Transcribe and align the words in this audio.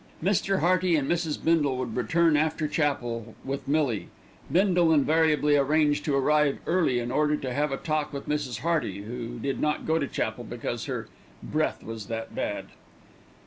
Mr. 0.23 0.61
Hearty 0.61 0.95
and 0.95 1.07
Mrs. 1.07 1.37
Bindle 1.45 1.77
would 1.77 1.95
return 1.95 2.35
after 2.35 2.67
chapel 2.67 3.35
with 3.45 3.67
Millie; 3.67 4.09
Bindle 4.51 4.91
invariably 4.91 5.55
arranged 5.55 6.03
to 6.05 6.15
arrive 6.15 6.57
early 6.65 6.97
in 6.97 7.11
order 7.11 7.37
to 7.37 7.53
have 7.53 7.71
a 7.71 7.77
talk 7.77 8.11
with 8.11 8.27
Mrs. 8.27 8.61
Hearty, 8.61 9.03
who 9.03 9.37
did 9.37 9.59
not 9.59 9.85
go 9.85 9.99
to 9.99 10.07
chapel 10.07 10.43
because 10.43 10.85
her 10.85 11.07
"breath 11.43 11.83
was 11.83 12.07
that 12.07 12.33
bad." 12.33 12.69